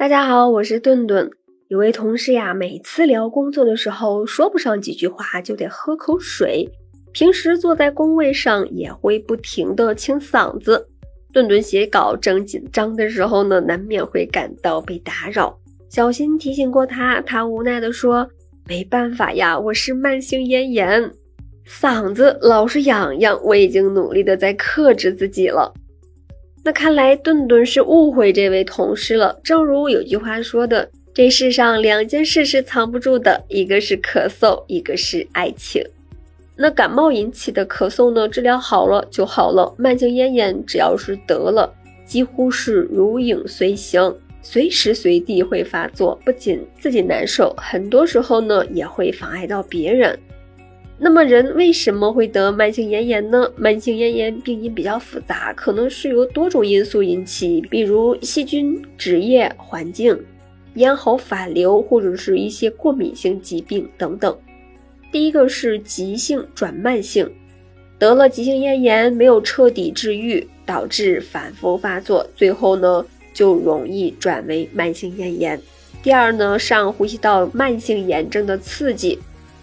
[0.00, 1.30] 大家好，我是顿顿。
[1.68, 6.66] 有位同事呀，每次聊工作的时候，说不上几句话就得喝口水。
[7.12, 10.88] 平时坐在工位上也会不停的清嗓子。
[11.34, 15.54] 顿顿写稿正紧张的时候呢，难免会感到被打扰。
[15.90, 18.26] 小新提醒过他，他无奈的说
[18.66, 21.12] ：“没办法呀，我是慢性咽炎，
[21.68, 23.38] 嗓子老是痒痒。
[23.44, 25.70] 我已经努力的在克制自己了。”
[26.62, 29.40] 那看来顿顿是误会这位同事了。
[29.42, 35.82] 正如有句话说的：“这世上两件事是藏不住的，一个是咳嗽，一个是爱情。”
[36.56, 41.72] 那感冒引起的咳嗽呢，治疗好了就好了；慢性咽炎只要是得了，
[42.04, 46.20] 几乎是如影随形，随时随地会发作。
[46.22, 50.18] 不仅自己难受，很多时候呢也会妨碍到别人。
[51.02, 53.50] 那么人为什么会得慢性咽炎呢？
[53.56, 60.22] 慢性咽炎病因比较复杂，可能是由多种因素引起，比如细菌、职业环境、
[60.74, 64.36] 咽喉反流，或者是一些过敏性疾病等等。
[65.10, 67.26] 第一个是急性转慢性，
[67.98, 75.58] 得了急性咽炎没有彻底治愈，导致反复发作，最后呢就容易转为慢性咽炎。
[76.02, 79.18] 第二呢，上呼吸道慢性炎症的刺激。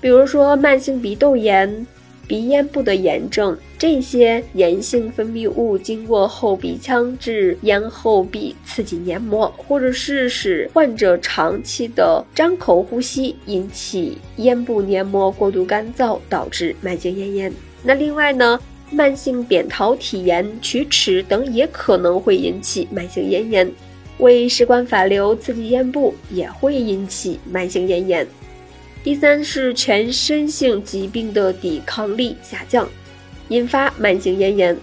[0.00, 1.86] 比如说慢性鼻窦炎、
[2.26, 17.52] 鼻咽部的炎症，这些炎性分泌物经过后鼻腔至咽后壁，刺激黏膜，或者是使患者长期的张口呼吸，引起咽部黏膜过度干燥，导致慢性咽炎。
[17.82, 18.58] 那另外呢，
[18.90, 23.70] 慢性扁桃体炎、龋齿等也可能会引起慢性咽炎。
[24.18, 28.26] 胃食管反流刺激咽部，也会引起慢性咽炎。
[29.02, 32.86] 第三是全身性疾病的抵抗力下降，
[33.48, 34.76] 引发慢性咽炎。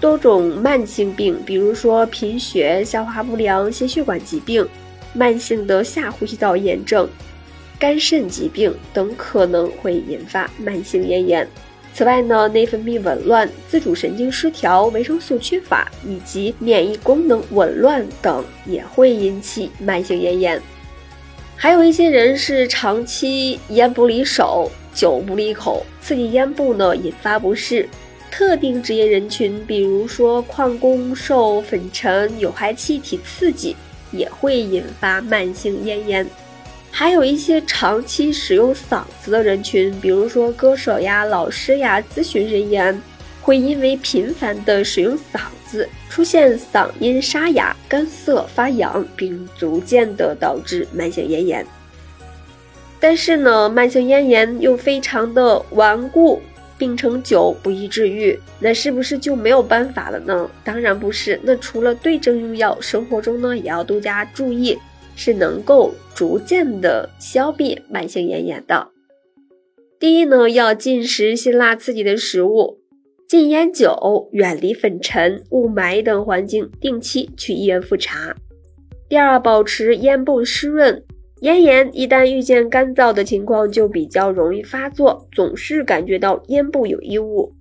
[0.00, 4.66] 多种慢性病，比如说贫血、消化不良、心血管疾病、
[5.12, 7.06] 慢性的下呼吸道炎症、
[7.78, 11.46] 肝肾疾病等，可能会引发慢性咽炎。
[11.92, 20.62] 此外呢，内分泌紊乱、自主神经失调、维生素缺乏以及免疫功能紊乱等，也会引起慢性咽炎。
[21.62, 27.86] 还有一些人是长期烟不离手、酒不离口，刺激咽部呢，引发不适。
[28.30, 33.76] 特定职业人群，比如说矿工受粉尘、有害气体刺激，
[34.10, 36.26] 也会引发慢性咽炎。
[36.90, 42.98] 还有一些长期使用嗓子的人群，比如说歌手呀、老师呀、咨询人员。
[43.42, 51.66] 会因为频繁的使用嗓子，出现嗓音沙哑、干涩、发痒，并逐渐的导致慢性咽炎。
[52.98, 56.42] 但是呢，慢性咽炎又非常的顽固，
[56.76, 60.50] 病程久，不易治愈，那是不是就没有办法了呢？
[60.62, 61.40] 当然不是。
[61.42, 64.78] 那除了对症用药，生活中呢也要多加注意，
[65.16, 68.88] 是能够逐渐的消灭慢性咽炎的。
[69.98, 72.80] 第一呢，要禁食辛辣刺激的食物。
[73.30, 78.34] 禁烟酒，远离粉尘、雾霾等环境，定期去医院复查。
[79.08, 81.04] 第二，保持咽部湿润。
[81.42, 87.54] 咽炎一旦遇见干燥的情况，就比较容易发作，总是感觉到咽部有异物，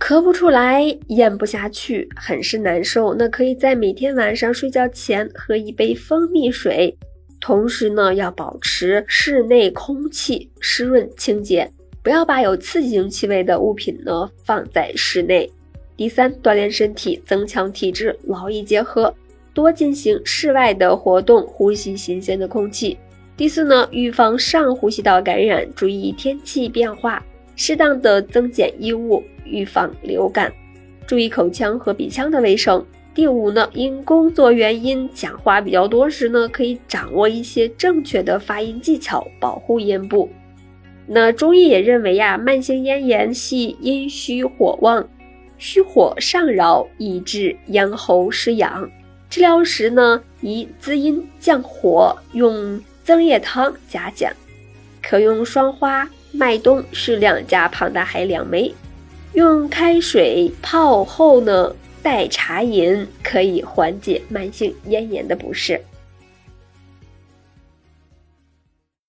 [0.00, 3.12] 咳不出来，咽不下去，很是难受。
[3.14, 6.96] 那可以在每天晚上睡觉前喝一杯蜂蜜水，
[7.42, 11.70] 同时呢，要保持室内空气湿润清洁。
[12.04, 15.50] 不要把有刺激性气味的物品呢放在室内。
[15.96, 19.14] 第三，锻炼身体，增强体质，劳逸结合，
[19.54, 22.98] 多进行室外的活动，呼吸新鲜的空气。
[23.38, 27.24] 第四呢，预防上呼吸道感染，注意天气变化，
[27.56, 30.52] 适当的增减衣物，预防流感，
[31.06, 32.84] 注意口腔和鼻腔的卫生。
[33.14, 40.28] 第五呢，因工作原因讲话比较多时呢，可以掌握一些正确的发音技巧，保护咽部。
[41.06, 45.06] 那中医也认为呀，慢性咽炎系阴虚火旺，
[45.58, 48.90] 虚火上扰，以致咽喉失养。
[49.28, 54.32] 治疗时呢，宜滋阴降火，用增液汤加减，
[55.02, 58.72] 可用双花、麦冬适量加胖大海两枚，
[59.34, 65.80] 用开水泡后呢，代茶饮，可以缓解慢性咽炎的不适。